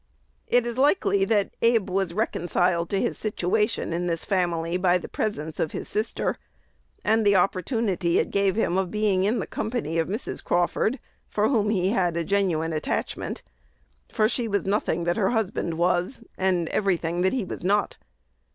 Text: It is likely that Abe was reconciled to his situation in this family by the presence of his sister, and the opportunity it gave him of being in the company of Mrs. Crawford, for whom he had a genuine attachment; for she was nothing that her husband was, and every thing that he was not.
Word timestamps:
It 0.47 0.65
is 0.65 0.79
likely 0.79 1.25
that 1.25 1.51
Abe 1.61 1.87
was 1.87 2.15
reconciled 2.15 2.89
to 2.89 2.99
his 2.99 3.19
situation 3.19 3.93
in 3.93 4.07
this 4.07 4.25
family 4.25 4.75
by 4.75 4.97
the 4.97 5.07
presence 5.07 5.59
of 5.59 5.73
his 5.73 5.87
sister, 5.87 6.37
and 7.03 7.23
the 7.23 7.35
opportunity 7.35 8.17
it 8.17 8.31
gave 8.31 8.55
him 8.55 8.79
of 8.79 8.89
being 8.89 9.25
in 9.25 9.37
the 9.37 9.45
company 9.45 9.99
of 9.99 10.07
Mrs. 10.07 10.43
Crawford, 10.43 10.97
for 11.27 11.49
whom 11.49 11.69
he 11.69 11.89
had 11.89 12.17
a 12.17 12.23
genuine 12.23 12.73
attachment; 12.73 13.43
for 14.11 14.27
she 14.27 14.47
was 14.47 14.65
nothing 14.65 15.03
that 15.03 15.17
her 15.17 15.29
husband 15.29 15.75
was, 15.75 16.23
and 16.35 16.67
every 16.69 16.97
thing 16.97 17.21
that 17.21 17.31
he 17.33 17.45
was 17.45 17.63
not. 17.63 17.99